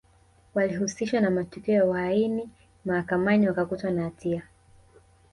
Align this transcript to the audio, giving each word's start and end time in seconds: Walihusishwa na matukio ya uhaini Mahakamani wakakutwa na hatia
Walihusishwa 0.53 1.19
na 1.21 1.29
matukio 1.31 1.73
ya 1.73 1.85
uhaini 1.85 2.49
Mahakamani 2.85 3.47
wakakutwa 3.47 3.91
na 3.91 4.03
hatia 4.03 4.43